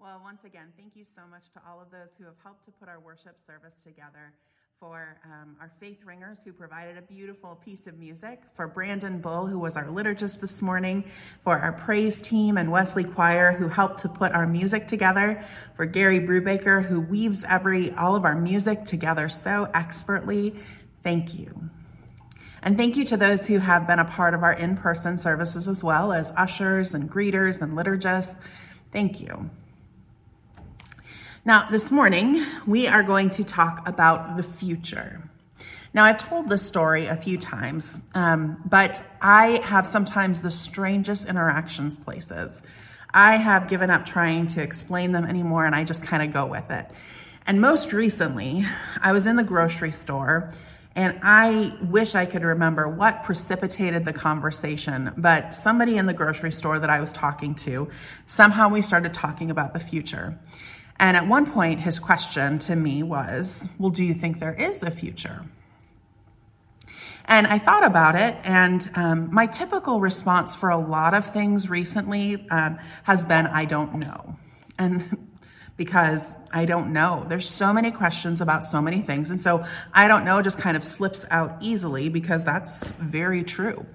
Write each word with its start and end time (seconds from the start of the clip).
Well, 0.00 0.18
once 0.24 0.44
again, 0.44 0.72
thank 0.78 0.96
you 0.96 1.04
so 1.04 1.20
much 1.30 1.50
to 1.52 1.60
all 1.68 1.78
of 1.78 1.90
those 1.90 2.16
who 2.16 2.24
have 2.24 2.36
helped 2.42 2.64
to 2.64 2.70
put 2.70 2.88
our 2.88 2.98
worship 2.98 3.38
service 3.38 3.82
together. 3.84 4.32
For 4.78 5.18
um, 5.26 5.56
our 5.60 5.70
faith 5.78 5.98
ringers 6.06 6.38
who 6.42 6.54
provided 6.54 6.96
a 6.96 7.02
beautiful 7.02 7.60
piece 7.62 7.86
of 7.86 7.98
music, 7.98 8.40
for 8.54 8.66
Brandon 8.66 9.20
Bull, 9.20 9.46
who 9.46 9.58
was 9.58 9.76
our 9.76 9.84
liturgist 9.84 10.40
this 10.40 10.62
morning, 10.62 11.04
for 11.44 11.58
our 11.58 11.72
praise 11.72 12.22
team 12.22 12.56
and 12.56 12.72
Wesley 12.72 13.04
Choir, 13.04 13.52
who 13.52 13.68
helped 13.68 14.00
to 14.00 14.08
put 14.08 14.32
our 14.32 14.46
music 14.46 14.88
together, 14.88 15.44
for 15.74 15.84
Gary 15.84 16.18
Brubaker, 16.18 16.82
who 16.82 16.98
weaves 16.98 17.44
every 17.46 17.92
all 17.92 18.16
of 18.16 18.24
our 18.24 18.34
music 18.34 18.86
together 18.86 19.28
so 19.28 19.68
expertly. 19.74 20.56
Thank 21.02 21.38
you. 21.38 21.68
And 22.62 22.78
thank 22.78 22.96
you 22.96 23.04
to 23.04 23.18
those 23.18 23.48
who 23.48 23.58
have 23.58 23.86
been 23.86 23.98
a 23.98 24.06
part 24.06 24.32
of 24.32 24.42
our 24.42 24.54
in 24.54 24.78
person 24.78 25.18
services 25.18 25.68
as 25.68 25.84
well 25.84 26.14
as 26.14 26.32
ushers 26.38 26.94
and 26.94 27.10
greeters 27.10 27.60
and 27.60 27.76
liturgists. 27.76 28.38
Thank 28.90 29.20
you. 29.20 29.50
Now, 31.50 31.66
this 31.68 31.90
morning, 31.90 32.46
we 32.64 32.86
are 32.86 33.02
going 33.02 33.30
to 33.30 33.42
talk 33.42 33.88
about 33.88 34.36
the 34.36 34.42
future. 34.44 35.28
Now, 35.92 36.04
I've 36.04 36.18
told 36.18 36.48
this 36.48 36.64
story 36.64 37.06
a 37.06 37.16
few 37.16 37.38
times, 37.38 37.98
um, 38.14 38.62
but 38.64 39.02
I 39.20 39.60
have 39.64 39.84
sometimes 39.84 40.42
the 40.42 40.52
strangest 40.52 41.26
interactions 41.26 41.98
places. 41.98 42.62
I 43.12 43.38
have 43.38 43.66
given 43.66 43.90
up 43.90 44.06
trying 44.06 44.46
to 44.46 44.62
explain 44.62 45.10
them 45.10 45.24
anymore, 45.24 45.66
and 45.66 45.74
I 45.74 45.82
just 45.82 46.04
kind 46.04 46.22
of 46.22 46.32
go 46.32 46.46
with 46.46 46.70
it. 46.70 46.88
And 47.48 47.60
most 47.60 47.92
recently, 47.92 48.64
I 49.02 49.10
was 49.10 49.26
in 49.26 49.34
the 49.34 49.42
grocery 49.42 49.90
store, 49.90 50.52
and 50.94 51.18
I 51.20 51.76
wish 51.82 52.14
I 52.14 52.26
could 52.26 52.44
remember 52.44 52.88
what 52.88 53.24
precipitated 53.24 54.04
the 54.04 54.12
conversation, 54.12 55.12
but 55.16 55.52
somebody 55.52 55.96
in 55.96 56.06
the 56.06 56.14
grocery 56.14 56.52
store 56.52 56.78
that 56.78 56.90
I 56.90 57.00
was 57.00 57.12
talking 57.12 57.56
to, 57.56 57.90
somehow 58.24 58.68
we 58.68 58.82
started 58.82 59.14
talking 59.14 59.50
about 59.50 59.72
the 59.72 59.80
future. 59.80 60.38
And 61.00 61.16
at 61.16 61.26
one 61.26 61.50
point, 61.50 61.80
his 61.80 61.98
question 61.98 62.58
to 62.60 62.76
me 62.76 63.02
was, 63.02 63.68
Well, 63.78 63.90
do 63.90 64.04
you 64.04 64.12
think 64.12 64.38
there 64.38 64.52
is 64.52 64.82
a 64.82 64.90
future? 64.90 65.46
And 67.24 67.46
I 67.46 67.58
thought 67.58 67.84
about 67.86 68.16
it, 68.16 68.36
and 68.44 68.88
um, 68.94 69.32
my 69.32 69.46
typical 69.46 70.00
response 70.00 70.54
for 70.54 70.68
a 70.68 70.76
lot 70.76 71.14
of 71.14 71.32
things 71.32 71.70
recently 71.70 72.46
um, 72.50 72.78
has 73.04 73.24
been, 73.24 73.46
I 73.46 73.64
don't 73.64 73.94
know. 74.00 74.34
And 74.78 75.29
because 75.80 76.36
I 76.52 76.66
don't 76.66 76.92
know. 76.92 77.24
There's 77.26 77.48
so 77.48 77.72
many 77.72 77.90
questions 77.90 78.42
about 78.42 78.64
so 78.64 78.82
many 78.82 79.00
things. 79.00 79.30
And 79.30 79.40
so 79.40 79.64
I 79.94 80.08
don't 80.08 80.26
know 80.26 80.42
just 80.42 80.58
kind 80.58 80.76
of 80.76 80.84
slips 80.84 81.24
out 81.30 81.56
easily 81.62 82.10
because 82.10 82.44
that's 82.44 82.88
very 82.98 83.42
true. 83.44 83.86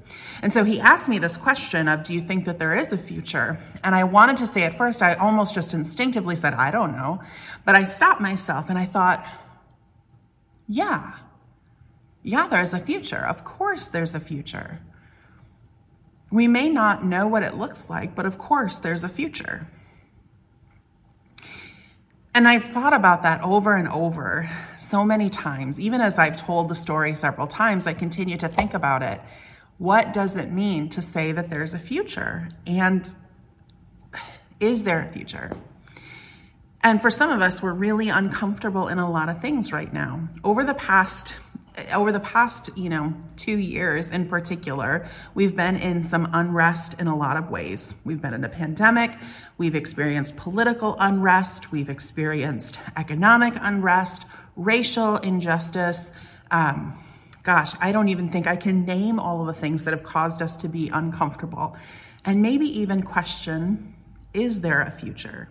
And 0.41 0.51
so 0.51 0.63
he 0.63 0.79
asked 0.79 1.07
me 1.07 1.19
this 1.19 1.37
question 1.37 1.87
of, 1.87 2.01
do 2.01 2.15
you 2.15 2.21
think 2.21 2.45
that 2.45 2.57
there 2.57 2.73
is 2.75 2.91
a 2.91 2.97
future? 2.97 3.59
And 3.83 3.93
I 3.93 4.03
wanted 4.03 4.37
to 4.37 4.47
say 4.47 4.63
at 4.63 4.79
first, 4.79 5.03
I 5.03 5.13
almost 5.13 5.53
just 5.53 5.75
instinctively 5.75 6.35
said, 6.35 6.55
I 6.55 6.71
don't 6.71 6.93
know. 6.93 7.21
But 7.65 7.75
I 7.75 7.83
stopped 7.83 8.19
myself 8.19 8.67
and 8.67 8.79
I 8.79 8.85
thought, 8.85 9.23
yeah, 10.67 11.17
yeah, 12.23 12.47
there's 12.47 12.73
a 12.73 12.79
future. 12.79 13.23
Of 13.23 13.43
course 13.43 13.89
there's 13.89 14.15
a 14.15 14.19
future. 14.19 14.81
We 16.31 16.47
may 16.47 16.67
not 16.67 17.05
know 17.05 17.27
what 17.27 17.43
it 17.43 17.53
looks 17.53 17.91
like, 17.91 18.15
but 18.15 18.25
of 18.25 18.39
course 18.39 18.79
there's 18.79 19.03
a 19.03 19.09
future. 19.09 19.67
And 22.35 22.49
I've 22.49 22.65
thought 22.65 22.91
about 22.91 23.21
that 23.23 23.41
over 23.43 23.77
and 23.77 23.87
over 23.87 24.51
so 24.77 25.05
many 25.05 25.29
times. 25.29 25.79
Even 25.79 26.01
as 26.01 26.19
I've 26.19 26.35
told 26.35 26.67
the 26.67 26.75
story 26.75 27.15
several 27.15 27.47
times, 27.47 27.87
I 27.87 27.93
continue 27.93 28.35
to 28.35 28.49
think 28.49 28.73
about 28.73 29.01
it. 29.01 29.21
What 29.77 30.11
does 30.11 30.35
it 30.35 30.51
mean 30.51 30.89
to 30.89 31.01
say 31.01 31.31
that 31.31 31.49
there's 31.49 31.73
a 31.73 31.79
future? 31.79 32.49
And 32.67 33.09
is 34.59 34.83
there 34.83 34.99
a 34.99 35.07
future? 35.07 35.53
And 36.83 37.01
for 37.01 37.09
some 37.09 37.29
of 37.29 37.41
us, 37.41 37.61
we're 37.61 37.71
really 37.71 38.09
uncomfortable 38.09 38.89
in 38.89 38.99
a 38.99 39.09
lot 39.09 39.29
of 39.29 39.39
things 39.39 39.71
right 39.71 39.93
now. 39.93 40.27
Over 40.43 40.65
the 40.65 40.73
past 40.73 41.39
over 41.93 42.11
the 42.11 42.19
past, 42.19 42.69
you 42.75 42.89
know, 42.89 43.13
two 43.35 43.57
years 43.57 44.09
in 44.09 44.27
particular, 44.27 45.07
we've 45.33 45.55
been 45.55 45.75
in 45.75 46.01
some 46.03 46.29
unrest 46.33 46.99
in 46.99 47.07
a 47.07 47.15
lot 47.15 47.37
of 47.37 47.49
ways. 47.49 47.95
We've 48.03 48.21
been 48.21 48.33
in 48.33 48.43
a 48.43 48.49
pandemic, 48.49 49.17
we've 49.57 49.75
experienced 49.75 50.35
political 50.35 50.95
unrest, 50.99 51.71
we've 51.71 51.89
experienced 51.89 52.79
economic 52.95 53.55
unrest, 53.59 54.25
racial 54.55 55.17
injustice. 55.17 56.11
Um, 56.51 56.93
gosh, 57.43 57.73
I 57.81 57.91
don't 57.91 58.09
even 58.09 58.29
think 58.29 58.47
I 58.47 58.55
can 58.55 58.85
name 58.85 59.19
all 59.19 59.41
of 59.41 59.47
the 59.47 59.53
things 59.53 59.83
that 59.83 59.91
have 59.91 60.03
caused 60.03 60.41
us 60.41 60.55
to 60.57 60.67
be 60.67 60.89
uncomfortable 60.89 61.75
and 62.25 62.41
maybe 62.41 62.65
even 62.65 63.03
question 63.03 63.93
is 64.33 64.61
there 64.61 64.81
a 64.81 64.91
future? 64.91 65.47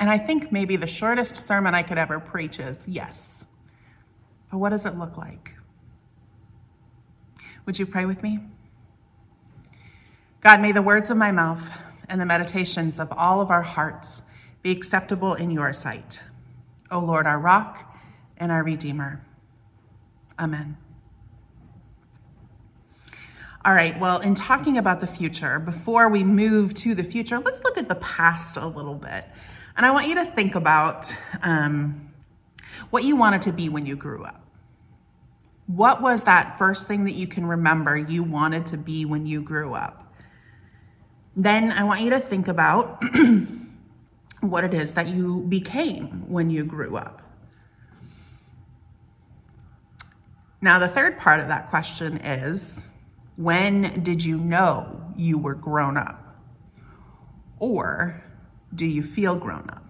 And 0.00 0.08
I 0.10 0.18
think 0.18 0.52
maybe 0.52 0.76
the 0.76 0.86
shortest 0.86 1.36
sermon 1.36 1.74
I 1.74 1.82
could 1.82 1.98
ever 1.98 2.20
preach 2.20 2.60
is 2.60 2.86
yes. 2.86 3.44
But 4.50 4.58
what 4.58 4.70
does 4.70 4.86
it 4.86 4.96
look 4.98 5.16
like? 5.16 5.54
Would 7.66 7.78
you 7.78 7.86
pray 7.86 8.06
with 8.06 8.22
me? 8.22 8.38
God, 10.40 10.60
may 10.60 10.72
the 10.72 10.82
words 10.82 11.10
of 11.10 11.16
my 11.16 11.32
mouth 11.32 11.70
and 12.08 12.20
the 12.20 12.26
meditations 12.26 12.98
of 12.98 13.12
all 13.12 13.40
of 13.40 13.50
our 13.50 13.62
hearts 13.62 14.22
be 14.62 14.70
acceptable 14.70 15.34
in 15.34 15.50
your 15.50 15.72
sight. 15.72 16.20
O 16.90 16.98
Lord, 17.00 17.26
our 17.26 17.38
rock 17.38 17.94
and 18.36 18.50
our 18.50 18.62
redeemer. 18.62 19.24
Amen. 20.38 20.76
All 23.64 23.74
right, 23.74 23.98
well, 23.98 24.20
in 24.20 24.34
talking 24.34 24.78
about 24.78 25.00
the 25.00 25.06
future, 25.06 25.58
before 25.58 26.08
we 26.08 26.24
move 26.24 26.72
to 26.74 26.94
the 26.94 27.02
future, 27.02 27.38
let's 27.38 27.62
look 27.64 27.76
at 27.76 27.88
the 27.88 27.96
past 27.96 28.56
a 28.56 28.66
little 28.66 28.94
bit. 28.94 29.26
And 29.78 29.86
I 29.86 29.92
want 29.92 30.08
you 30.08 30.16
to 30.16 30.24
think 30.24 30.56
about 30.56 31.14
um, 31.40 32.10
what 32.90 33.04
you 33.04 33.14
wanted 33.14 33.42
to 33.42 33.52
be 33.52 33.68
when 33.68 33.86
you 33.86 33.94
grew 33.94 34.24
up. 34.24 34.44
What 35.68 36.02
was 36.02 36.24
that 36.24 36.58
first 36.58 36.88
thing 36.88 37.04
that 37.04 37.14
you 37.14 37.28
can 37.28 37.46
remember 37.46 37.96
you 37.96 38.24
wanted 38.24 38.66
to 38.66 38.76
be 38.76 39.04
when 39.04 39.24
you 39.24 39.40
grew 39.40 39.74
up? 39.74 40.12
Then 41.36 41.70
I 41.70 41.84
want 41.84 42.00
you 42.00 42.10
to 42.10 42.18
think 42.18 42.48
about 42.48 43.00
what 44.40 44.64
it 44.64 44.74
is 44.74 44.94
that 44.94 45.06
you 45.06 45.44
became 45.48 46.28
when 46.28 46.50
you 46.50 46.64
grew 46.64 46.96
up. 46.96 47.22
Now, 50.60 50.80
the 50.80 50.88
third 50.88 51.20
part 51.20 51.38
of 51.38 51.46
that 51.46 51.70
question 51.70 52.16
is 52.16 52.82
when 53.36 54.02
did 54.02 54.24
you 54.24 54.38
know 54.38 55.12
you 55.16 55.38
were 55.38 55.54
grown 55.54 55.96
up? 55.96 56.36
Or 57.60 58.24
do 58.74 58.86
you 58.86 59.02
feel 59.02 59.36
grown 59.36 59.68
up? 59.70 59.88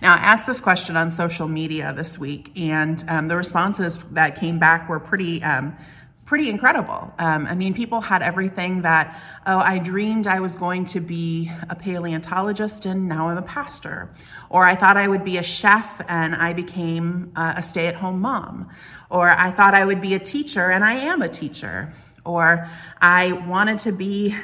Now, 0.00 0.14
I 0.14 0.18
asked 0.18 0.46
this 0.46 0.60
question 0.60 0.96
on 0.96 1.10
social 1.10 1.48
media 1.48 1.92
this 1.94 2.18
week, 2.18 2.52
and 2.56 3.02
um, 3.08 3.28
the 3.28 3.36
responses 3.36 3.98
that 4.12 4.36
came 4.36 4.58
back 4.58 4.88
were 4.88 5.00
pretty, 5.00 5.42
um, 5.42 5.76
pretty 6.24 6.48
incredible. 6.48 7.12
Um, 7.18 7.46
I 7.46 7.54
mean, 7.54 7.74
people 7.74 8.00
had 8.00 8.22
everything 8.22 8.82
that, 8.82 9.20
oh, 9.46 9.58
I 9.58 9.78
dreamed 9.78 10.26
I 10.26 10.40
was 10.40 10.56
going 10.56 10.86
to 10.86 11.00
be 11.00 11.50
a 11.68 11.74
paleontologist, 11.74 12.86
and 12.86 13.08
now 13.08 13.28
I'm 13.28 13.38
a 13.38 13.42
pastor. 13.42 14.10
Or 14.48 14.64
I 14.64 14.76
thought 14.76 14.96
I 14.96 15.06
would 15.08 15.24
be 15.24 15.36
a 15.36 15.42
chef, 15.42 16.00
and 16.08 16.34
I 16.34 16.52
became 16.52 17.32
uh, 17.36 17.54
a 17.56 17.62
stay 17.62 17.86
at 17.86 17.94
home 17.94 18.20
mom. 18.20 18.70
Or 19.10 19.28
I 19.28 19.50
thought 19.50 19.74
I 19.74 19.84
would 19.84 20.00
be 20.00 20.14
a 20.14 20.18
teacher, 20.20 20.70
and 20.70 20.84
I 20.84 20.94
am 20.94 21.22
a 21.22 21.28
teacher. 21.28 21.92
Or 22.24 22.68
I 23.00 23.32
wanted 23.32 23.80
to 23.80 23.92
be 23.92 24.34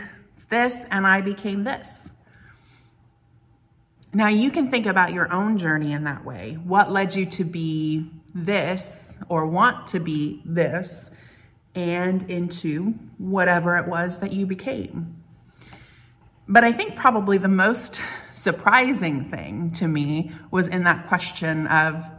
this 0.45 0.85
and 0.91 1.07
I 1.07 1.21
became 1.21 1.65
this. 1.65 2.11
Now 4.13 4.29
you 4.29 4.51
can 4.51 4.71
think 4.71 4.87
about 4.87 5.13
your 5.13 5.33
own 5.33 5.59
journey 5.59 5.93
in 5.93 6.05
that 6.05 6.25
way. 6.25 6.59
What 6.65 6.91
led 6.91 7.15
you 7.15 7.27
to 7.27 7.45
be 7.45 8.11
this 8.35 9.17
or 9.29 9.47
want 9.47 9.89
to 9.89 10.01
be 10.01 10.43
this 10.45 11.11
and 11.75 12.23
into 12.31 12.95
whatever 13.19 13.77
it 13.77 13.87
was 13.87 14.19
that 14.21 14.33
you 14.33 14.47
became. 14.47 15.23
But 16.49 16.65
I 16.65 16.73
think 16.73 16.97
probably 16.97 17.39
the 17.39 17.49
most 17.49 18.01
surprising 18.33 19.31
thing 19.31 19.71
to 19.73 19.87
me 19.87 20.33
was 20.51 20.69
in 20.69 20.85
that 20.85 21.07
question 21.07 21.67
of, 21.67 22.11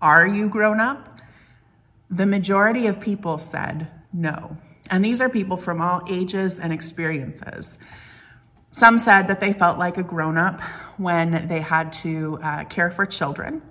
are 0.00 0.26
you 0.26 0.48
grown 0.48 0.80
up? 0.80 1.20
The 2.08 2.26
majority 2.26 2.86
of 2.86 3.00
people 3.00 3.38
said 3.38 3.90
no. 4.12 4.56
And 4.90 5.04
these 5.04 5.20
are 5.20 5.28
people 5.28 5.56
from 5.56 5.80
all 5.80 6.02
ages 6.08 6.58
and 6.58 6.72
experiences. 6.72 7.78
Some 8.72 8.98
said 8.98 9.28
that 9.28 9.40
they 9.40 9.52
felt 9.52 9.78
like 9.78 9.96
a 9.96 10.02
grown 10.02 10.36
up 10.36 10.60
when 10.96 11.48
they 11.48 11.60
had 11.60 11.92
to 11.94 12.38
uh, 12.42 12.64
care 12.64 12.90
for 12.90 13.06
children. 13.06 13.62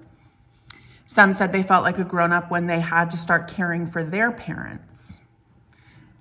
Some 1.06 1.34
said 1.34 1.52
they 1.52 1.64
felt 1.64 1.84
like 1.84 1.98
a 1.98 2.04
grown 2.04 2.32
up 2.32 2.50
when 2.50 2.68
they 2.68 2.80
had 2.80 3.10
to 3.12 3.18
start 3.18 3.50
caring 3.50 3.86
for 3.88 4.04
their 4.04 4.32
parents. 4.32 5.20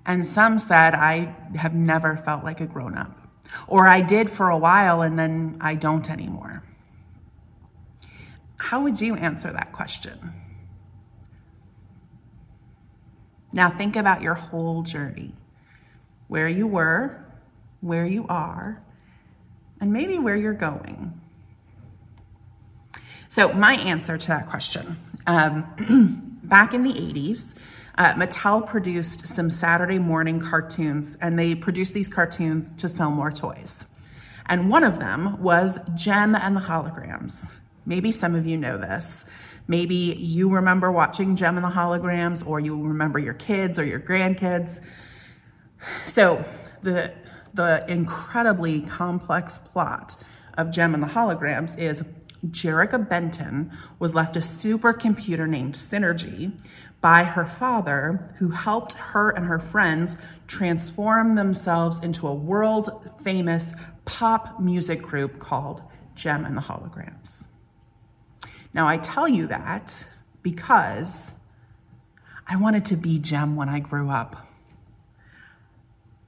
And 0.05 0.25
some 0.25 0.57
said, 0.59 0.95
I 0.95 1.35
have 1.55 1.75
never 1.75 2.17
felt 2.17 2.43
like 2.43 2.59
a 2.59 2.65
grown 2.65 2.97
up. 2.97 3.15
Or 3.67 3.87
I 3.87 4.01
did 4.01 4.29
for 4.29 4.49
a 4.49 4.57
while 4.57 5.01
and 5.01 5.17
then 5.17 5.57
I 5.61 5.75
don't 5.75 6.09
anymore. 6.09 6.63
How 8.57 8.83
would 8.83 8.99
you 8.99 9.15
answer 9.15 9.51
that 9.51 9.71
question? 9.71 10.33
Now 13.51 13.69
think 13.69 13.95
about 13.95 14.21
your 14.21 14.35
whole 14.35 14.83
journey 14.83 15.33
where 16.27 16.47
you 16.47 16.67
were, 16.67 17.25
where 17.81 18.05
you 18.05 18.25
are, 18.29 18.81
and 19.81 19.91
maybe 19.91 20.17
where 20.19 20.35
you're 20.35 20.53
going. 20.53 21.19
So, 23.27 23.53
my 23.53 23.73
answer 23.73 24.17
to 24.17 24.27
that 24.27 24.47
question 24.47 24.97
um, 25.27 26.39
back 26.43 26.73
in 26.73 26.83
the 26.83 26.93
80s, 26.93 27.53
uh, 27.97 28.13
Mattel 28.13 28.65
produced 28.65 29.27
some 29.27 29.49
Saturday 29.49 29.99
morning 29.99 30.39
cartoons, 30.39 31.17
and 31.21 31.37
they 31.37 31.53
produced 31.55 31.93
these 31.93 32.09
cartoons 32.09 32.73
to 32.75 32.89
sell 32.89 33.11
more 33.11 33.31
toys. 33.31 33.85
And 34.47 34.69
one 34.69 34.83
of 34.83 34.99
them 34.99 35.41
was 35.41 35.79
Jem 35.95 36.33
and 36.33 36.55
the 36.55 36.61
Holograms. 36.61 37.53
Maybe 37.85 38.11
some 38.11 38.33
of 38.35 38.47
you 38.47 38.57
know 38.57 38.77
this. 38.77 39.25
Maybe 39.69 39.95
you 39.95 40.49
remember 40.49 40.91
watching 40.91 41.35
Jem 41.35 41.55
and 41.55 41.63
the 41.63 41.69
Holograms, 41.69 42.45
or 42.45 42.59
you 42.59 42.81
remember 42.81 43.19
your 43.19 43.35
kids 43.35 43.77
or 43.77 43.85
your 43.85 43.99
grandkids. 43.99 44.81
So, 46.05 46.43
the, 46.81 47.13
the 47.53 47.85
incredibly 47.87 48.81
complex 48.81 49.59
plot 49.59 50.15
of 50.57 50.71
Jem 50.71 50.95
and 50.95 51.03
the 51.03 51.07
Holograms 51.07 51.77
is 51.77 52.03
Jerrica 52.47 53.07
Benton 53.07 53.71
was 53.99 54.15
left 54.15 54.35
a 54.35 54.39
supercomputer 54.39 55.47
named 55.47 55.75
Synergy 55.75 56.59
by 56.99 57.23
her 57.23 57.45
father, 57.45 58.33
who 58.39 58.49
helped 58.49 58.93
her 58.93 59.29
and 59.29 59.45
her 59.45 59.59
friends 59.59 60.17
transform 60.47 61.35
themselves 61.35 61.99
into 61.99 62.27
a 62.27 62.33
world 62.33 62.89
famous 63.21 63.75
pop 64.05 64.59
music 64.59 65.03
group 65.03 65.37
called 65.37 65.83
Jem 66.15 66.43
and 66.43 66.57
the 66.57 66.61
Holograms. 66.61 67.45
Now, 68.73 68.87
I 68.87 68.97
tell 68.97 69.27
you 69.27 69.47
that 69.47 70.05
because 70.41 71.33
I 72.47 72.55
wanted 72.55 72.85
to 72.85 72.95
be 72.95 73.19
Jem 73.19 73.55
when 73.55 73.69
I 73.69 73.79
grew 73.79 74.09
up. 74.09 74.47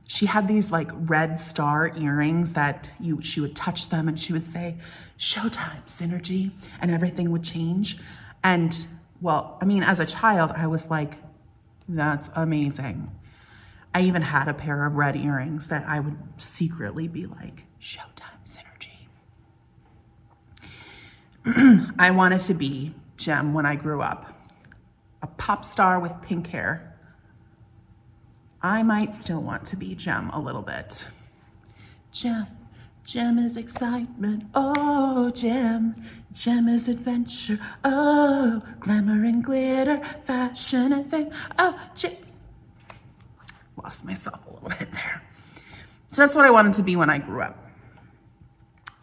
She 0.07 0.25
had 0.25 0.47
these 0.47 0.71
like 0.71 0.91
red 0.93 1.39
star 1.39 1.91
earrings 1.97 2.53
that 2.53 2.91
you 2.99 3.21
she 3.21 3.39
would 3.39 3.55
touch 3.55 3.89
them 3.89 4.07
and 4.07 4.19
she 4.19 4.33
would 4.33 4.45
say, 4.45 4.77
Showtime, 5.17 5.85
synergy, 5.85 6.51
and 6.81 6.91
everything 6.91 7.31
would 7.31 7.43
change. 7.43 7.97
And 8.43 8.85
well, 9.21 9.57
I 9.61 9.65
mean, 9.65 9.83
as 9.83 9.99
a 9.99 10.05
child, 10.05 10.51
I 10.55 10.67
was 10.67 10.89
like, 10.89 11.17
that's 11.87 12.29
amazing. 12.35 13.11
I 13.93 14.01
even 14.01 14.21
had 14.21 14.47
a 14.47 14.53
pair 14.53 14.85
of 14.85 14.95
red 14.95 15.15
earrings 15.15 15.67
that 15.67 15.85
I 15.87 15.99
would 15.99 16.17
secretly 16.37 17.07
be 17.07 17.25
like, 17.25 17.65
Showtime 17.79 18.45
Synergy. 18.45 18.70
I 21.45 22.11
wanted 22.11 22.39
to 22.41 22.53
be 22.53 22.93
Jem 23.17 23.53
when 23.53 23.65
I 23.65 23.75
grew 23.75 24.01
up, 24.01 24.33
a 25.21 25.27
pop 25.27 25.65
star 25.65 25.99
with 25.99 26.21
pink 26.21 26.47
hair. 26.47 26.95
I 28.61 28.83
might 28.83 29.15
still 29.15 29.41
want 29.41 29.65
to 29.67 29.75
be 29.75 29.95
Jem 29.95 30.29
a 30.29 30.39
little 30.39 30.61
bit. 30.61 31.07
Jem, 32.11 32.47
Jem 33.03 33.39
is 33.39 33.57
excitement, 33.57 34.45
oh 34.53 35.31
Jem. 35.31 35.95
Jem 36.31 36.67
is 36.67 36.87
adventure, 36.87 37.59
oh 37.83 38.61
glamour 38.79 39.25
and 39.25 39.43
glitter, 39.43 40.03
fashion 40.21 40.93
and 40.93 41.09
fame, 41.09 41.31
oh 41.57 41.79
Jem. 41.95 42.15
Lost 43.81 44.05
myself 44.05 44.45
a 44.45 44.53
little 44.53 44.69
bit 44.69 44.91
there. 44.91 45.23
So 46.07 46.21
that's 46.21 46.35
what 46.35 46.45
I 46.45 46.51
wanted 46.51 46.73
to 46.75 46.83
be 46.83 46.95
when 46.95 47.09
I 47.09 47.17
grew 47.17 47.41
up. 47.41 47.57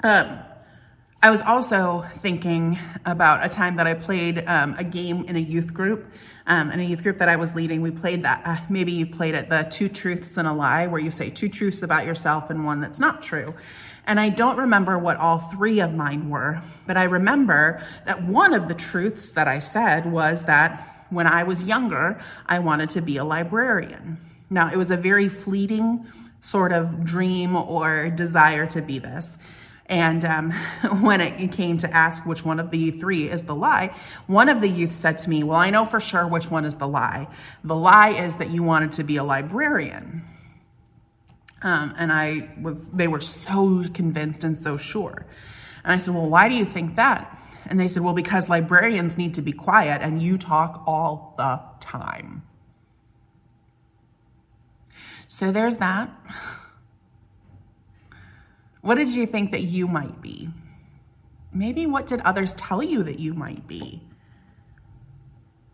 Um, 0.05 0.39
I 1.21 1.31
was 1.31 1.43
also 1.43 2.07
thinking 2.19 2.79
about 3.05 3.45
a 3.45 3.49
time 3.49 3.75
that 3.77 3.89
I 3.89 3.95
played 3.95 4.45
um, 4.47 4.77
a 4.79 4.85
game 4.85 5.25
in 5.25 5.35
a 5.35 5.41
youth 5.41 5.75
group. 5.75 6.07
Um, 6.47 6.71
in 6.71 6.79
a 6.79 6.85
youth 6.85 7.03
group 7.03 7.19
that 7.19 7.29
I 7.29 7.35
was 7.35 7.57
leading, 7.57 7.83
we 7.83 7.91
played 7.91 8.23
that. 8.23 8.43
Uh, 8.45 8.59
maybe 8.69 8.93
you've 8.93 9.11
played 9.11 9.35
it, 9.35 9.49
the 9.49 9.67
two 9.69 9.89
truths 9.89 10.37
and 10.37 10.47
a 10.47 10.53
lie, 10.53 10.87
where 10.87 11.01
you 11.01 11.11
say 11.11 11.29
two 11.29 11.49
truths 11.49 11.83
about 11.83 12.07
yourself 12.07 12.51
and 12.51 12.65
one 12.65 12.81
that's 12.81 13.01
not 13.01 13.21
true. 13.21 13.53
And 14.07 14.21
I 14.21 14.29
don't 14.29 14.57
remember 14.59 14.97
what 14.97 15.17
all 15.17 15.39
three 15.39 15.81
of 15.81 15.93
mine 15.93 16.31
were, 16.31 16.63
but 16.87 16.97
I 16.97 17.03
remember 17.03 17.85
that 18.07 18.23
one 18.23 18.55
of 18.55 18.69
the 18.69 18.75
truths 18.75 19.31
that 19.31 19.49
I 19.49 19.59
said 19.59 20.07
was 20.07 20.47
that 20.47 21.07
when 21.11 21.27
I 21.27 21.43
was 21.43 21.65
younger, 21.65 22.23
I 22.47 22.61
wanted 22.61 22.91
to 22.91 23.01
be 23.01 23.17
a 23.17 23.25
librarian. 23.25 24.19
Now, 24.51 24.71
it 24.71 24.77
was 24.77 24.93
a 24.93 24.97
very 24.97 25.29
fleeting 25.29 26.07
sort 26.41 26.71
of 26.71 27.03
dream 27.05 27.57
or 27.57 28.09
desire 28.09 28.67
to 28.67 28.81
be 28.81 29.01
this. 29.01 29.37
And 29.89 30.25
um, 30.25 30.51
when 31.01 31.21
it 31.21 31.53
came 31.53 31.79
to 31.79 31.95
ask 31.95 32.27
which 32.27 32.45
one 32.45 32.61
of 32.61 32.71
the 32.71 32.91
three 32.91 33.31
is 33.31 33.45
the 33.45 33.55
lie, 33.55 33.95
one 34.27 34.49
of 34.49 34.61
the 34.61 34.69
youth 34.69 34.93
said 34.93 35.19
to 35.19 35.31
me, 35.31 35.43
Well, 35.43 35.59
I 35.59 35.71
know 35.71 35.85
for 35.85 36.01
sure 36.01 36.27
which 36.27 36.51
one 36.51 36.65
is 36.65 36.77
the 36.77 36.89
lie. 36.89 37.29
The 37.65 37.77
lie 37.77 38.11
is 38.11 38.37
that 38.37 38.51
you 38.51 38.63
wanted 38.63 38.93
to 38.93 39.05
be 39.05 39.17
a 39.17 39.25
librarian. 39.25 40.23
Um, 41.63 41.95
and 41.99 42.13
I 42.13 42.51
was, 42.61 42.91
they 42.91 43.09
were 43.09 43.21
so 43.21 43.85
convinced 43.93 44.45
and 44.45 44.57
so 44.57 44.77
sure. 44.77 45.27
And 45.85 45.93
I 45.93 45.99
said, 45.99 46.15
Well, 46.15 46.29
why 46.29 46.49
do 46.49 46.55
you 46.55 46.65
think 46.65 46.97
that? 46.97 47.39
And 47.67 47.81
they 47.81 47.89
said, 47.89 48.03
Well, 48.03 48.15
because 48.15 48.49
librarians 48.49 49.17
need 49.17 49.35
to 49.35 49.43
be 49.43 49.53
quiet 49.53 50.03
and 50.03 50.23
you 50.23 50.39
talk 50.39 50.83
all 50.87 51.35
the 51.37 51.61
time. 51.81 52.43
So 55.29 55.53
there's 55.53 55.79
that. 55.79 56.11
What 58.81 58.97
did 58.97 59.13
you 59.13 59.27
think 59.27 59.53
that 59.53 59.63
you 59.63 59.89
might 59.89 60.21
be? 60.23 60.51
Maybe 61.53 61.87
what 61.87 62.07
did 62.07 62.21
others 62.21 62.55
tell 62.55 62.83
you 62.83 63.03
that 63.03 63.19
you 63.19 63.35
might 63.35 63.67
be? 63.67 64.03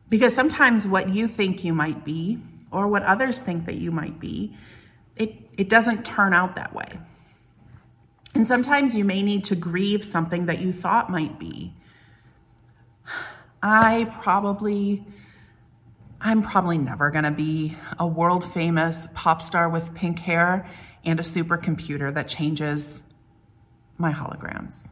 Because 0.09 0.35
sometimes 0.35 0.87
what 0.87 1.09
you 1.09 1.27
think 1.29 1.65
you 1.65 1.75
might 1.75 2.05
be, 2.05 2.39
or 2.71 2.89
what 2.89 3.03
others 3.03 3.41
think 3.41 3.67
that 3.67 3.77
you 3.77 3.91
might 3.91 4.21
be, 4.21 4.57
it, 5.17 5.51
it 5.57 5.69
doesn't 5.69 6.05
turn 6.05 6.33
out 6.33 6.57
that 6.57 6.75
way. 6.75 6.99
And 8.35 8.47
sometimes 8.47 8.95
you 8.95 9.05
may 9.05 9.23
need 9.23 9.45
to 9.45 9.57
grieve 9.57 10.05
something 10.05 10.47
that 10.47 10.61
you 10.61 10.73
thought 10.73 11.11
might 11.11 11.39
be. 11.39 11.73
I 13.63 14.13
probably, 14.23 15.05
I'm 16.21 16.43
probably 16.43 16.79
never 16.79 17.11
gonna 17.11 17.31
be 17.31 17.77
a 17.99 18.07
world 18.07 18.45
famous 18.45 19.07
pop 19.15 19.41
star 19.41 19.69
with 19.69 19.95
pink 19.95 20.19
hair 20.19 20.69
and 21.05 21.21
a 21.21 21.23
supercomputer 21.23 22.13
that 22.15 22.29
changes 22.29 23.03
my 23.99 24.13
holograms. 24.13 24.89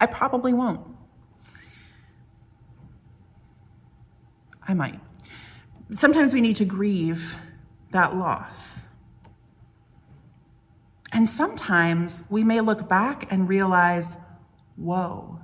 I 0.00 0.06
probably 0.06 0.52
won't. 0.52 0.86
I 4.66 4.74
might. 4.74 5.00
Sometimes 5.92 6.32
we 6.32 6.40
need 6.40 6.56
to 6.56 6.64
grieve 6.64 7.36
that 7.90 8.16
loss. 8.16 8.82
And 11.12 11.28
sometimes 11.28 12.24
we 12.30 12.42
may 12.42 12.60
look 12.60 12.88
back 12.88 13.30
and 13.30 13.48
realize, 13.48 14.16
whoa, 14.76 15.40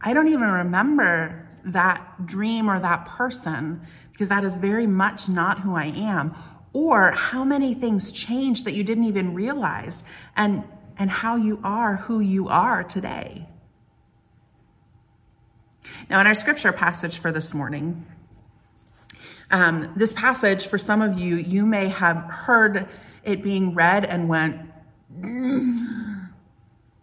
I 0.00 0.14
don't 0.14 0.28
even 0.28 0.48
remember 0.48 1.48
that 1.64 2.26
dream 2.26 2.68
or 2.68 2.80
that 2.80 3.04
person 3.04 3.86
because 4.10 4.28
that 4.30 4.44
is 4.44 4.56
very 4.56 4.86
much 4.86 5.28
not 5.28 5.60
who 5.60 5.76
I 5.76 5.86
am 5.86 6.34
or 6.72 7.12
how 7.12 7.44
many 7.44 7.74
things 7.74 8.10
changed 8.10 8.64
that 8.64 8.72
you 8.72 8.84
didn't 8.84 9.04
even 9.04 9.34
realize 9.34 10.02
and 10.36 10.64
and 10.98 11.10
how 11.10 11.36
you 11.36 11.60
are 11.62 11.96
who 11.96 12.20
you 12.20 12.48
are 12.48 12.82
today. 12.82 13.46
Now, 16.10 16.20
in 16.20 16.26
our 16.26 16.34
scripture 16.34 16.72
passage 16.72 17.18
for 17.18 17.30
this 17.30 17.54
morning, 17.54 18.04
um, 19.50 19.92
this 19.96 20.12
passage, 20.12 20.66
for 20.66 20.76
some 20.76 21.00
of 21.00 21.18
you, 21.18 21.36
you 21.36 21.64
may 21.64 21.88
have 21.88 22.16
heard 22.16 22.88
it 23.22 23.42
being 23.42 23.74
read 23.74 24.04
and 24.04 24.28
went, 24.28 24.60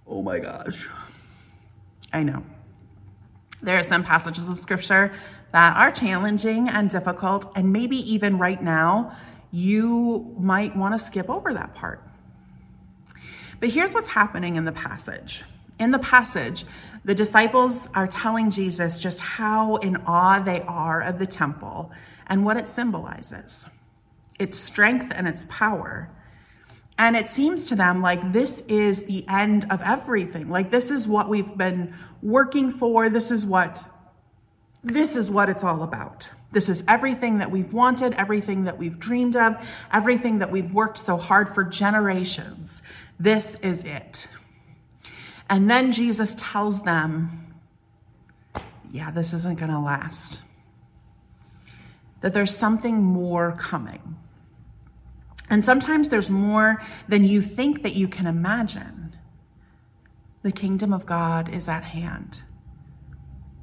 oh 0.07 0.21
my 0.21 0.39
gosh. 0.39 0.87
I 2.13 2.23
know. 2.23 2.43
There 3.61 3.77
are 3.77 3.83
some 3.83 4.03
passages 4.03 4.47
of 4.47 4.59
scripture 4.59 5.11
that 5.51 5.75
are 5.75 5.91
challenging 5.91 6.69
and 6.69 6.89
difficult, 6.89 7.51
and 7.55 7.73
maybe 7.73 7.97
even 8.13 8.37
right 8.37 8.61
now, 8.61 9.15
you 9.55 10.35
might 10.37 10.75
want 10.75 10.93
to 10.93 10.99
skip 10.99 11.29
over 11.29 11.53
that 11.53 11.73
part. 11.73 12.03
But 13.61 13.69
here's 13.69 13.93
what's 13.93 14.09
happening 14.09 14.57
in 14.57 14.65
the 14.65 14.73
passage. 14.73 15.43
In 15.79 15.91
the 15.91 15.99
passage, 15.99 16.65
the 17.05 17.15
disciples 17.15 17.87
are 17.93 18.05
telling 18.05 18.51
Jesus 18.51 18.99
just 18.99 19.21
how 19.21 19.77
in 19.77 19.95
awe 20.05 20.39
they 20.39 20.59
are 20.63 20.99
of 20.99 21.19
the 21.19 21.25
temple 21.25 21.89
and 22.27 22.43
what 22.43 22.57
it 22.57 22.67
symbolizes 22.67 23.69
its 24.37 24.59
strength 24.59 25.13
and 25.15 25.25
its 25.25 25.45
power. 25.47 26.09
And 26.97 27.15
it 27.15 27.29
seems 27.29 27.67
to 27.67 27.77
them 27.77 28.01
like 28.01 28.33
this 28.33 28.59
is 28.67 29.05
the 29.05 29.25
end 29.29 29.65
of 29.69 29.81
everything. 29.81 30.49
Like 30.49 30.69
this 30.69 30.91
is 30.91 31.07
what 31.07 31.29
we've 31.29 31.57
been 31.57 31.93
working 32.21 32.71
for. 32.71 33.09
This 33.09 33.31
is 33.31 33.45
what 33.45 33.85
this 34.83 35.15
is 35.15 35.31
what 35.31 35.47
it's 35.47 35.63
all 35.63 35.81
about. 35.81 36.27
This 36.51 36.69
is 36.69 36.83
everything 36.87 37.39
that 37.39 37.51
we've 37.51 37.73
wanted, 37.73 38.13
everything 38.13 38.63
that 38.63 38.77
we've 38.77 38.97
dreamed 38.99 39.35
of, 39.35 39.57
everything 39.91 40.39
that 40.39 40.51
we've 40.51 40.73
worked 40.73 40.97
so 40.97 41.17
hard 41.17 41.49
for 41.49 41.63
generations. 41.63 42.81
This 43.19 43.55
is 43.55 43.83
it. 43.83 44.27
And 45.49 45.69
then 45.69 45.91
Jesus 45.91 46.35
tells 46.37 46.83
them, 46.83 47.55
yeah, 48.91 49.11
this 49.11 49.33
isn't 49.33 49.59
going 49.59 49.71
to 49.71 49.79
last. 49.79 50.41
that 52.21 52.33
there's 52.33 52.55
something 52.55 53.03
more 53.03 53.51
coming. 53.51 54.15
And 55.49 55.63
sometimes 55.63 56.09
there's 56.09 56.29
more 56.29 56.81
than 57.07 57.23
you 57.23 57.41
think 57.41 57.83
that 57.83 57.93
you 57.93 58.07
can 58.07 58.25
imagine. 58.25 59.15
The 60.41 60.51
kingdom 60.51 60.91
of 60.91 61.05
God 61.05 61.53
is 61.53 61.67
at 61.67 61.83
hand. 61.83 62.41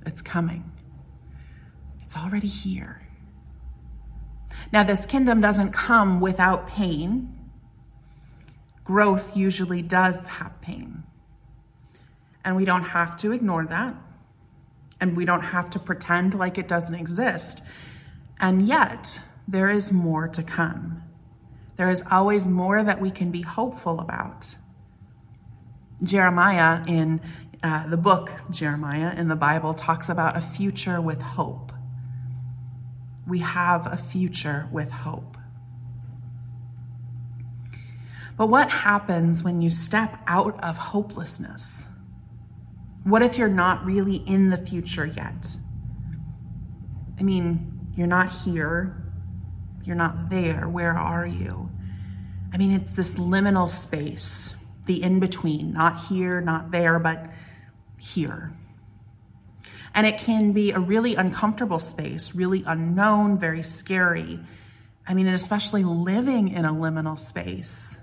It's 0.07 0.23
coming. 0.23 0.72
It's 2.13 2.23
already 2.23 2.47
here. 2.47 3.01
Now, 4.71 4.83
this 4.83 5.07
kingdom 5.07 5.41
doesn't 5.41 5.73
come 5.73 6.21
without 6.21 6.69
pain. 6.69 7.35
Growth 8.85 9.35
usually 9.35 9.81
does 9.81 10.27
have 10.27 10.61
pain. 10.61 11.05
And 12.45 12.55
we 12.55 12.67
don't 12.67 12.83
have 12.83 13.17
to 13.17 13.33
ignore 13.33 13.65
that. 13.65 13.95
And 15.01 15.17
we 15.17 15.25
don't 15.25 15.41
have 15.41 15.71
to 15.71 15.79
pretend 15.79 16.35
like 16.35 16.59
it 16.59 16.69
doesn't 16.69 16.95
exist. 16.95 17.63
And 18.39 18.69
yet, 18.69 19.21
there 19.49 19.71
is 19.71 19.91
more 19.91 20.29
to 20.29 20.43
come. 20.43 21.05
There 21.79 21.89
is 21.89 22.05
always 22.11 22.45
more 22.45 22.85
that 22.85 23.01
we 23.01 23.11
can 23.11 23.31
be 23.31 23.41
hopeful 23.41 23.99
about. 23.99 24.57
Jeremiah, 26.03 26.85
in 26.87 27.23
uh, 27.63 27.87
the 27.87 27.97
book 27.97 28.33
Jeremiah 28.51 29.15
in 29.17 29.29
the 29.29 29.37
Bible, 29.37 29.73
talks 29.73 30.11
about 30.11 30.37
a 30.37 30.43
future 30.43 31.01
with 31.01 31.23
hope. 31.23 31.72
We 33.27 33.41
have 33.41 33.87
a 33.87 33.97
future 33.97 34.69
with 34.73 34.91
hope. 34.91 35.37
But 38.37 38.49
what 38.49 38.71
happens 38.71 39.43
when 39.43 39.61
you 39.61 39.71
step 39.71 40.19
out 40.27 40.63
of 40.63 40.77
hopelessness? 40.77 41.87
What 43.05 43.23
if 43.23 43.37
you're 43.37 43.49
not 43.49 43.85
really 43.85 44.17
in 44.17 44.51
the 44.51 44.57
future 44.57 45.07
yet? 45.07 45.57
I 47.19 47.23
mean, 47.23 47.91
you're 47.95 48.07
not 48.07 48.33
here, 48.33 48.97
you're 49.85 49.97
not 49.97 50.31
there. 50.31 50.69
Where 50.69 50.93
are 50.93 51.27
you? 51.27 51.71
I 52.53 52.57
mean, 52.57 52.73
it's 52.73 52.93
this 52.93 53.15
liminal 53.15 53.71
space, 53.71 54.55
the 54.87 55.03
in 55.03 55.21
between, 55.21 55.73
not 55.73 56.07
here, 56.07 56.41
not 56.41 56.71
there, 56.71 56.99
but 56.99 57.31
here. 57.99 58.53
And 59.95 60.07
it 60.07 60.19
can 60.19 60.53
be 60.53 60.73
a 60.73 60.79
really 60.79 61.15
uncomfortable 61.15 61.79
space, 61.79 62.35
really 62.35 62.65
unknown, 62.67 63.39
very 63.39 63.63
scary. 63.63 64.41
I 65.07 65.15
mean, 65.15 65.27
and 65.27 65.35
especially 65.35 65.85
living 65.85 66.49
in 66.49 66.65
a 66.65 66.73
liminal 66.73 67.19
space. 67.19 67.99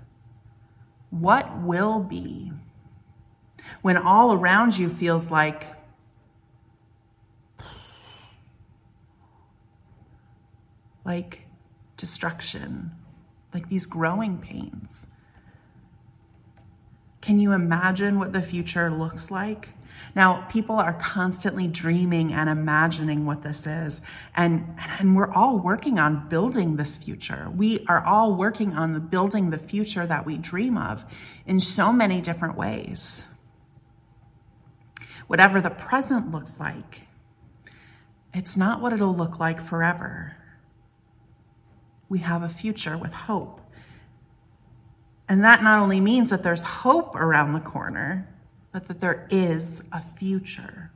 What 1.10 1.60
will 1.60 2.00
be 2.00 2.52
when 3.82 3.96
all 3.96 4.32
around 4.32 4.78
you 4.78 4.88
feels 4.88 5.30
like 5.30 5.66
like 11.04 11.46
destruction, 11.96 12.92
like 13.52 13.68
these 13.68 13.86
growing 13.86 14.38
pains. 14.38 15.06
Can 17.20 17.40
you 17.40 17.52
imagine 17.52 18.18
what 18.18 18.32
the 18.32 18.42
future 18.42 18.90
looks 18.90 19.30
like? 19.30 19.70
Now, 20.14 20.46
people 20.50 20.76
are 20.76 20.92
constantly 20.92 21.66
dreaming 21.68 22.32
and 22.32 22.48
imagining 22.48 23.26
what 23.26 23.42
this 23.42 23.66
is, 23.66 24.00
and, 24.36 24.76
and 24.98 25.16
we're 25.16 25.32
all 25.32 25.58
working 25.58 25.98
on 25.98 26.28
building 26.28 26.76
this 26.76 26.96
future. 26.96 27.48
We 27.54 27.84
are 27.86 28.04
all 28.04 28.34
working 28.34 28.72
on 28.74 28.92
the 28.92 29.00
building 29.00 29.50
the 29.50 29.58
future 29.58 30.06
that 30.06 30.26
we 30.26 30.36
dream 30.36 30.76
of 30.76 31.04
in 31.46 31.60
so 31.60 31.92
many 31.92 32.20
different 32.20 32.56
ways. 32.56 33.24
Whatever 35.26 35.60
the 35.60 35.70
present 35.70 36.32
looks 36.32 36.58
like, 36.58 37.02
it's 38.34 38.56
not 38.56 38.80
what 38.80 38.92
it'll 38.92 39.16
look 39.16 39.38
like 39.38 39.60
forever 39.60 40.36
we 42.10 42.18
have 42.18 42.42
a 42.42 42.48
future 42.50 42.98
with 42.98 43.14
hope. 43.14 43.60
And 45.26 45.42
that 45.44 45.62
not 45.62 45.78
only 45.78 46.00
means 46.00 46.28
that 46.30 46.42
there's 46.42 46.62
hope 46.62 47.14
around 47.14 47.54
the 47.54 47.60
corner, 47.60 48.28
but 48.72 48.84
that 48.84 49.00
there 49.00 49.26
is 49.30 49.82
a 49.92 50.02
future. 50.02 50.90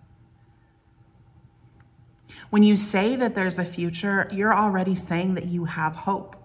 When 2.51 2.63
you 2.63 2.77
say 2.77 3.17
that 3.17 3.35
there's 3.35 3.59
a 3.59 3.65
future, 3.65 4.29
you're 4.31 4.55
already 4.55 4.95
saying 4.95 5.35
that 5.35 5.47
you 5.47 5.65
have 5.65 5.97
hope. 5.97 6.37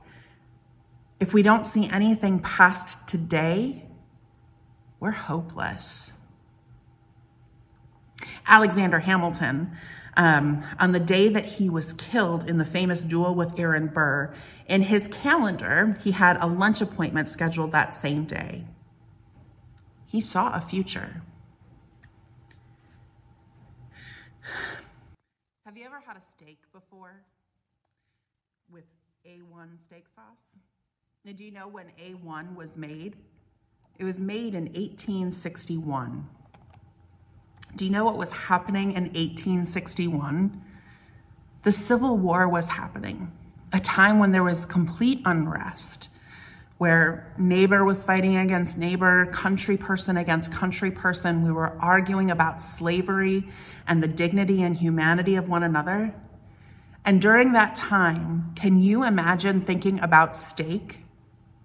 If 1.20 1.34
we 1.34 1.44
don't 1.44 1.66
see 1.66 1.90
anything 1.90 2.40
past 2.40 2.96
today, 3.08 3.86
we're 5.00 5.12
hopeless. 5.12 6.14
Alexander 8.48 9.00
Hamilton 9.00 9.72
um, 10.18 10.66
on 10.80 10.92
the 10.92 11.00
day 11.00 11.30
that 11.30 11.46
he 11.46 11.70
was 11.70 11.94
killed 11.94 12.50
in 12.50 12.58
the 12.58 12.66
famous 12.66 13.02
duel 13.02 13.36
with 13.36 13.58
Aaron 13.60 13.88
Burr. 13.88 14.34
In 14.68 14.84
his 14.84 15.08
calendar, 15.08 15.98
he 16.04 16.12
had 16.12 16.38
a 16.42 16.48
lunch 16.48 16.82
appointment 16.82 17.30
scheduled 17.30 17.72
that 17.72 17.94
same 17.94 18.26
day. 18.26 18.66
He 20.10 20.22
saw 20.22 20.56
a 20.56 20.60
future. 20.60 21.22
Have 25.66 25.78
you 25.78 25.86
ever 25.86 26.02
had 26.06 26.18
a 26.18 26.22
steak 26.22 26.58
before 26.74 27.22
with 28.72 28.86
A1 29.24 29.80
steak 29.80 30.08
sauce? 30.08 30.58
And 31.24 31.38
do 31.38 31.44
you 31.44 31.52
know 31.52 31.68
when 31.68 31.92
A1 32.04 32.56
was 32.56 32.76
made? 32.76 33.18
It 34.00 34.04
was 34.04 34.20
made 34.20 34.56
in 34.56 34.64
1861. 34.66 36.28
Do 37.76 37.86
you 37.86 37.92
know 37.92 38.04
what 38.04 38.18
was 38.18 38.32
happening 38.32 38.94
in 38.94 39.04
1861? 39.04 40.60
The 41.62 41.72
Civil 41.72 42.18
War 42.18 42.50
was 42.50 42.70
happening, 42.70 43.32
a 43.72 43.80
time 43.80 44.18
when 44.18 44.32
there 44.32 44.44
was 44.44 44.66
complete 44.66 45.22
unrest, 45.26 45.99
where 46.80 47.30
neighbor 47.38 47.84
was 47.84 48.06
fighting 48.06 48.38
against 48.38 48.78
neighbor, 48.78 49.26
country 49.26 49.76
person 49.76 50.16
against 50.16 50.50
country 50.50 50.90
person. 50.90 51.44
We 51.44 51.52
were 51.52 51.78
arguing 51.78 52.32
about 52.32 52.62
slavery 52.62 53.50
and 53.86 54.02
the 54.02 54.08
dignity 54.08 54.64
and 54.64 54.78
humanity 54.78 55.36
of 55.36 55.50
one 55.50 55.62
another. 55.62 56.16
And 57.04 57.22
during 57.22 57.52
that 57.52 57.76
time, 57.76 58.54
can 58.56 58.82
you 58.82 59.04
imagine 59.04 59.60
thinking 59.60 60.00
about 60.00 60.34
steak 60.34 61.02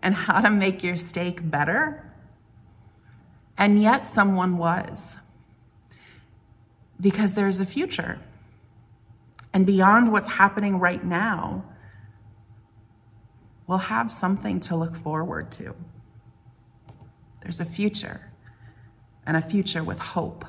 and 0.02 0.16
how 0.16 0.40
to 0.40 0.50
make 0.50 0.82
your 0.82 0.96
steak 0.96 1.48
better? 1.48 2.12
And 3.56 3.80
yet, 3.80 4.08
someone 4.08 4.58
was 4.58 5.16
because 7.00 7.34
there's 7.34 7.60
a 7.60 7.66
future. 7.66 8.18
And 9.52 9.64
beyond 9.64 10.10
what's 10.10 10.26
happening 10.28 10.80
right 10.80 11.04
now, 11.04 11.62
we'll 13.66 13.78
have 13.78 14.10
something 14.10 14.60
to 14.60 14.76
look 14.76 14.96
forward 14.96 15.50
to. 15.52 15.74
There's 17.42 17.60
a 17.60 17.64
future, 17.64 18.30
and 19.26 19.36
a 19.36 19.42
future 19.42 19.84
with 19.84 19.98
hope. 19.98 20.44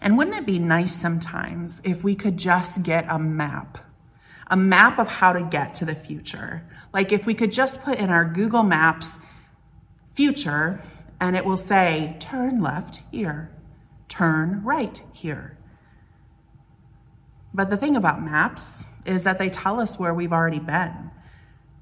And 0.00 0.18
wouldn't 0.18 0.36
it 0.36 0.46
be 0.46 0.58
nice 0.58 0.94
sometimes 0.94 1.80
if 1.84 2.02
we 2.02 2.14
could 2.14 2.36
just 2.36 2.82
get 2.82 3.06
a 3.08 3.18
map? 3.18 3.78
A 4.48 4.56
map 4.56 4.98
of 4.98 5.08
how 5.08 5.32
to 5.32 5.42
get 5.42 5.74
to 5.76 5.84
the 5.84 5.94
future. 5.94 6.64
Like 6.92 7.12
if 7.12 7.24
we 7.24 7.34
could 7.34 7.52
just 7.52 7.82
put 7.82 7.98
in 7.98 8.10
our 8.10 8.24
Google 8.24 8.64
Maps 8.64 9.18
future 10.12 10.80
and 11.20 11.36
it 11.36 11.44
will 11.44 11.56
say, 11.56 12.16
turn 12.18 12.60
left 12.60 13.02
here 13.10 13.52
turn 14.12 14.62
right 14.62 15.02
here. 15.14 15.56
But 17.54 17.70
the 17.70 17.78
thing 17.78 17.96
about 17.96 18.22
maps 18.22 18.84
is 19.06 19.24
that 19.24 19.38
they 19.38 19.48
tell 19.48 19.80
us 19.80 19.98
where 19.98 20.12
we've 20.12 20.34
already 20.34 20.58
been. 20.58 21.10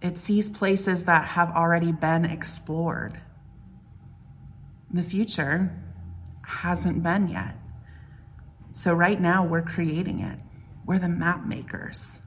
It 0.02 0.18
sees 0.18 0.48
places 0.48 1.04
that 1.04 1.28
have 1.28 1.50
already 1.50 1.92
been 1.92 2.24
explored. 2.24 3.20
The 4.92 5.02
future 5.02 5.76
hasn't 6.42 7.02
been 7.02 7.28
yet. 7.28 7.56
So 8.72 8.94
right 8.94 9.20
now 9.20 9.44
we're 9.44 9.62
creating 9.62 10.20
it. 10.20 10.38
We're 10.86 10.98
the 10.98 11.08
map 11.08 11.44
makers. 11.44 12.18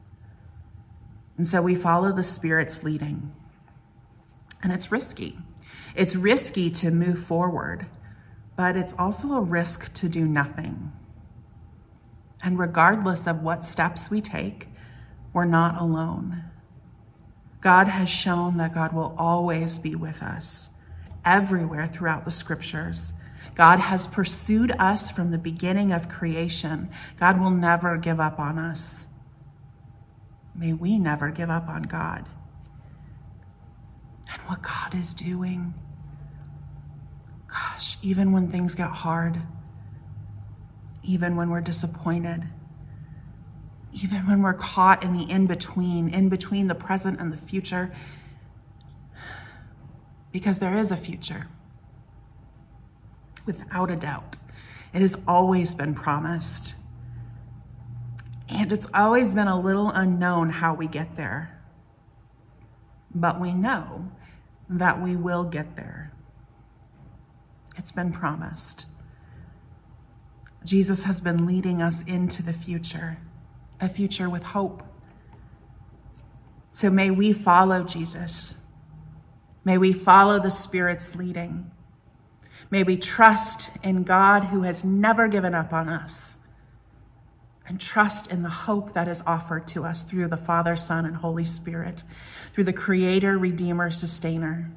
And 1.38 1.48
so 1.48 1.62
we 1.62 1.75
follow 1.75 2.12
the 2.12 2.24
Spirit's 2.24 2.84
leading. 2.84 3.32
And 4.62 4.72
it's 4.72 4.92
risky. 4.92 5.39
It's 5.96 6.15
risky 6.15 6.70
to 6.70 6.92
move 6.92 7.20
forward 7.20 7.88
but 8.56 8.77
it's 8.77 8.94
also 8.98 9.34
a 9.34 9.42
risk 9.42 9.94
to 9.96 10.10
do 10.10 10.25
nothing. 10.25 10.92
And 12.44 12.60
regardless 12.60 13.25
of 13.25 13.42
what 13.42 13.65
steps 13.65 14.12
we 14.12 14.22
take, 14.22 14.68
we're 15.32 15.46
not 15.46 15.82
alone. 15.82 16.44
God 17.63 17.88
has 17.88 18.10
shown 18.10 18.58
that 18.58 18.74
God 18.74 18.91
will 18.91 19.15
always 19.17 19.79
be 19.79 19.96
with 19.96 20.22
us 20.22 20.72
everywhere 21.24 21.88
throughout 21.88 22.25
the 22.25 22.32
scriptures. 22.32 23.13
God 23.55 23.79
has 23.79 24.05
pursued 24.05 24.74
us 24.77 25.10
from 25.10 25.32
the 25.32 25.38
beginning 25.38 25.93
of 25.93 26.10
creation. 26.10 26.89
God 27.17 27.39
will 27.39 27.51
never 27.51 27.96
give 27.96 28.20
up 28.20 28.38
on 28.38 28.60
us. 28.60 29.05
May 30.53 30.74
we 30.74 31.00
never 31.00 31.32
give 31.32 31.50
up 31.50 31.70
on 31.70 31.84
God 31.84 32.27
and 34.29 34.41
what 34.41 34.62
God 34.62 34.93
is 34.93 35.13
doing 35.13 35.74
gosh, 37.48 37.98
even 38.01 38.32
when 38.32 38.50
things 38.50 38.74
get 38.74 38.89
hard, 38.89 39.41
even 41.03 41.36
when 41.36 41.50
we're 41.50 41.62
disappointed, 41.62 42.43
even 43.94 44.28
when 44.28 44.42
we're 44.42 44.54
caught 44.54 45.04
in 45.04 45.14
the 45.14 45.30
in 45.30 45.46
between, 45.46 46.10
in 46.10 46.30
between 46.30 46.68
the 46.68 46.76
present 46.76 47.20
and 47.20 47.32
the 47.32 47.38
future, 47.38 47.94
because 50.32 50.60
there 50.60 50.78
is 50.78 50.92
a 50.92 50.98
future, 50.98 51.48
without 53.46 53.92
a 53.92 53.96
doubt. 53.96 54.38
It 54.94 55.02
has 55.02 55.18
always 55.28 55.76
been 55.76 55.94
promised. 55.94 56.76
And 58.50 58.72
it's 58.72 58.88
always 58.94 59.34
been 59.34 59.48
a 59.48 59.60
little 59.60 59.90
unknown 59.90 60.50
how 60.50 60.74
we 60.74 60.88
get 60.88 61.16
there. 61.16 61.62
But 63.14 63.40
we 63.40 63.54
know 63.54 64.12
that 64.70 65.02
we 65.02 65.16
will 65.16 65.44
get 65.44 65.76
there. 65.76 66.12
It's 67.78 67.92
been 67.92 68.12
promised. 68.12 68.86
Jesus 70.64 71.04
has 71.04 71.20
been 71.22 71.46
leading 71.46 71.82
us 71.82 72.04
into 72.04 72.42
the 72.42 72.54
future, 72.54 73.18
a 73.84 73.90
future 73.90 74.30
with 74.30 74.44
hope. 74.44 74.84
So 76.72 76.90
may 76.90 77.12
we 77.12 77.34
follow 77.34 77.84
Jesus. 77.84 78.58
May 79.63 79.78
we 79.78 79.94
follow 79.94 80.40
the 80.40 80.50
Spirit's 80.50 81.16
leading. 81.16 81.70
May 82.72 82.84
we 82.84 82.98
trust 82.98 83.70
in 83.84 84.04
God 84.04 84.46
who 84.46 84.63
has 84.63 84.84
never 84.84 85.28
given 85.28 85.54
up 85.54 85.72
on 85.72 85.90
us 85.90 86.38
and 87.68 87.80
trust 87.80 88.32
in 88.32 88.42
the 88.42 88.50
hope 88.50 88.94
that 88.94 89.08
is 89.08 89.22
offered 89.25 89.68
to 89.68 89.86
us 89.86 90.04
through 90.04 90.28
the 90.28 90.38
Father, 90.38 90.75
Son, 90.75 91.06
and 91.06 91.18
Holy 91.18 91.46
Spirit, 91.46 92.04
through 92.54 92.66
the 92.66 92.74
Creator, 92.74 93.38
Redeemer, 93.38 93.92
Sustainer. 93.92 94.72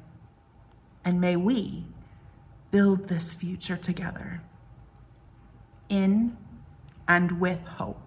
And 1.03 1.19
may 1.19 1.35
we 1.35 1.85
build 2.71 3.07
this 3.07 3.33
future 3.33 3.77
together 3.77 4.41
in 5.89 6.37
and 7.07 7.39
with 7.39 7.65
hope. 7.65 8.06